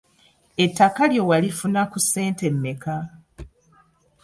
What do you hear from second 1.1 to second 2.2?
lyo walifuna ku